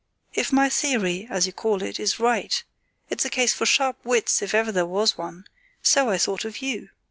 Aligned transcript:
If 0.33 0.51
my 0.51 0.67
theory, 0.67 1.27
as 1.29 1.45
you 1.45 1.53
call 1.53 1.83
it, 1.83 1.99
is 1.99 2.19
right, 2.19 2.63
it's 3.11 3.23
a 3.23 3.29
case 3.29 3.53
for 3.53 3.67
sharp 3.67 3.97
wits, 4.03 4.41
if 4.41 4.55
ever 4.55 4.71
there 4.71 4.83
was 4.87 5.15
one; 5.15 5.45
so 5.83 6.09
I 6.09 6.17
thought 6.17 6.43
of 6.43 6.57
you. 6.57 6.89